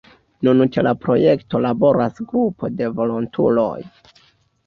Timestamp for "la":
0.85-0.93